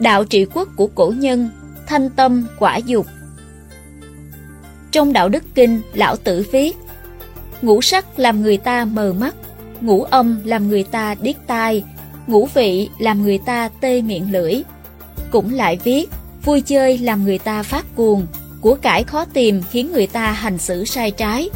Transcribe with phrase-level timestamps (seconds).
[0.00, 1.50] Đạo trị quốc của cổ nhân,
[1.86, 3.06] thanh tâm quả dục.
[4.90, 6.76] Trong đạo đức kinh, lão tử viết,
[7.62, 9.34] ngũ sắc làm người ta mờ mắt,
[9.80, 11.84] ngũ âm làm người ta điếc tai,
[12.26, 14.54] ngũ vị làm người ta tê miệng lưỡi.
[15.30, 16.10] Cũng lại viết,
[16.44, 18.26] vui chơi làm người ta phát cuồng,
[18.60, 21.50] của cải khó tìm khiến người ta hành xử sai trái.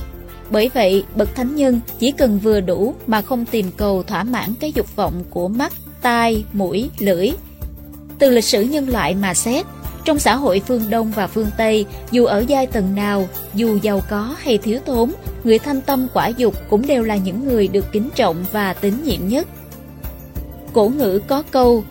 [0.50, 4.54] Bởi vậy, bậc thánh nhân chỉ cần vừa đủ mà không tìm cầu thỏa mãn
[4.61, 5.72] cái dục vọng của mắt,
[6.02, 7.30] tai, mũi, lưỡi.
[8.23, 9.66] Từ lịch sử nhân loại mà xét,
[10.04, 14.03] trong xã hội phương Đông và phương Tây, dù ở giai tầng nào, dù giàu
[14.11, 15.13] có hay thiếu thốn,
[15.44, 18.94] người thanh tâm quả dục cũng đều là những người được kính trọng và tín
[19.04, 19.49] nhiệm nhất.
[20.72, 21.85] Cổ ngữ có câu,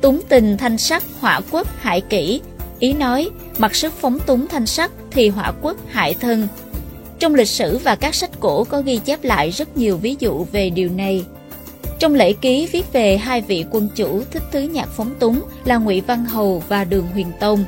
[0.00, 2.40] túng tình thanh sắc hỏa quốc hại kỹ,
[2.78, 6.48] ý nói mặc sức phóng túng thanh sắc thì hỏa quốc hại thân.
[7.18, 10.46] Trong lịch sử và các sách cổ có ghi chép lại rất nhiều ví dụ
[10.52, 11.24] về điều này.
[11.98, 15.76] Trong lễ ký viết về hai vị quân chủ thích thứ nhạc phóng túng là
[15.76, 17.64] Ngụy Văn Hầu và Đường Huyền Tông.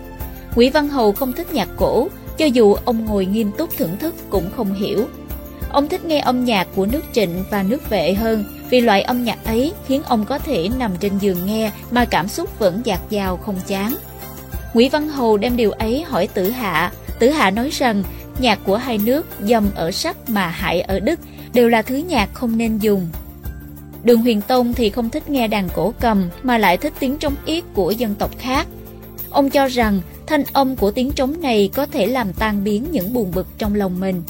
[0.54, 4.14] Ngụy Văn Hầu không thích nhạc cổ, cho dù ông ngồi nghiêm túc thưởng thức
[4.30, 5.08] cũng không hiểu.
[5.70, 9.24] Ông thích nghe âm nhạc của nước Trịnh và nước Vệ hơn vì loại âm
[9.24, 13.00] nhạc ấy khiến ông có thể nằm trên giường nghe mà cảm xúc vẫn dạt
[13.10, 13.94] dào không chán.
[14.74, 16.92] Ngụy Văn Hầu đem điều ấy hỏi Tử Hạ.
[17.18, 18.02] Tử Hạ nói rằng
[18.38, 21.20] nhạc của hai nước dầm ở sắc mà hại ở đức
[21.54, 23.08] đều là thứ nhạc không nên dùng.
[24.04, 27.34] Đường Huyền Tông thì không thích nghe đàn cổ cầm mà lại thích tiếng trống
[27.44, 28.66] yết của dân tộc khác.
[29.30, 33.12] Ông cho rằng thanh âm của tiếng trống này có thể làm tan biến những
[33.12, 34.22] buồn bực trong lòng mình.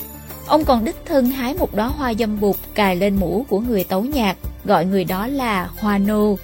[0.47, 3.85] Ông còn đích thân hái một đóa hoa dâm bụt cài lên mũ của người
[3.85, 6.39] tấu nhạc, gọi người đó là Hoa Nô.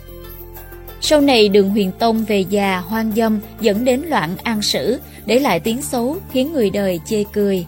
[1.00, 5.38] Sau này đường huyền tông về già hoang dâm dẫn đến loạn an sử, để
[5.38, 7.66] lại tiếng xấu khiến người đời chê cười.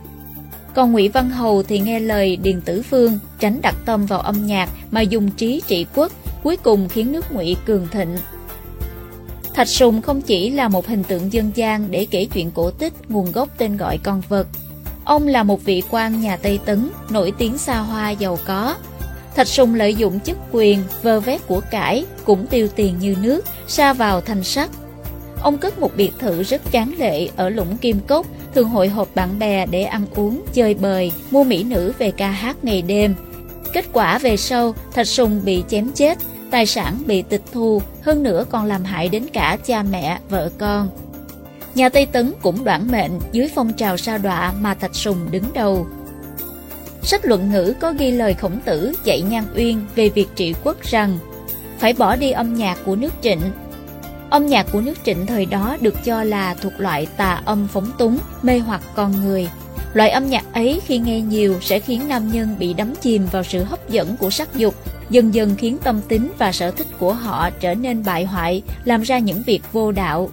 [0.78, 4.46] Còn Ngụy Văn Hầu thì nghe lời Điền Tử Phương, tránh đặt tâm vào âm
[4.46, 6.12] nhạc mà dùng trí trị quốc,
[6.42, 8.16] cuối cùng khiến nước Ngụy cường thịnh.
[9.54, 12.92] Thạch Sùng không chỉ là một hình tượng dân gian để kể chuyện cổ tích
[13.08, 14.46] nguồn gốc tên gọi con vật.
[15.04, 18.74] Ông là một vị quan nhà Tây Tấn, nổi tiếng xa hoa giàu có.
[19.36, 23.44] Thạch Sùng lợi dụng chức quyền, vơ vét của cải, cũng tiêu tiền như nước,
[23.66, 24.70] xa vào thành sắc.
[25.42, 29.14] Ông cất một biệt thự rất tráng lệ ở lũng Kim Cốc, thường hội họp
[29.14, 33.14] bạn bè để ăn uống, chơi bời, mua mỹ nữ về ca hát ngày đêm.
[33.72, 36.18] Kết quả về sau, Thạch Sùng bị chém chết,
[36.50, 40.50] tài sản bị tịch thu, hơn nữa còn làm hại đến cả cha mẹ, vợ
[40.58, 40.88] con.
[41.74, 45.44] Nhà Tây Tấn cũng đoạn mệnh dưới phong trào sa đọa mà Thạch Sùng đứng
[45.54, 45.86] đầu.
[47.02, 50.82] Sách luận ngữ có ghi lời khổng tử dạy Nhan Uyên về việc trị quốc
[50.82, 51.18] rằng
[51.78, 53.40] phải bỏ đi âm nhạc của nước trịnh.
[54.30, 57.90] Âm nhạc của nước trịnh thời đó được cho là thuộc loại tà âm phóng
[57.98, 59.48] túng, mê hoặc con người.
[59.92, 63.44] Loại âm nhạc ấy khi nghe nhiều sẽ khiến nam nhân bị đắm chìm vào
[63.44, 64.74] sự hấp dẫn của sắc dục,
[65.10, 69.02] dần dần khiến tâm tính và sở thích của họ trở nên bại hoại, làm
[69.02, 70.30] ra những việc vô đạo.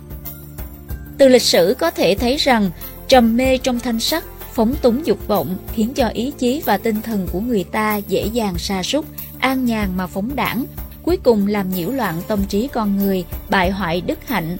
[1.18, 2.72] Từ lịch sử có thể thấy rằng
[3.08, 4.24] trầm mê trong thanh sắc,
[4.54, 8.26] phóng túng dục vọng khiến cho ý chí và tinh thần của người ta dễ
[8.26, 9.06] dàng sa sút,
[9.40, 10.66] an nhàn mà phóng đảng,
[11.06, 14.58] cuối cùng làm nhiễu loạn tâm trí con người, bại hoại đức hạnh.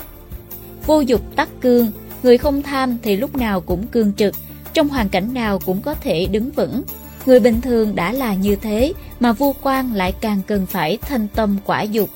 [0.86, 1.92] Vô dục tắc cương,
[2.24, 4.36] người không tham thì lúc nào cũng cương trực,
[4.74, 6.84] trong hoàn cảnh nào cũng có thể đứng vững.
[7.26, 11.28] Người bình thường đã là như thế, mà vua quan lại càng cần phải thanh
[11.36, 12.10] tâm quả dục.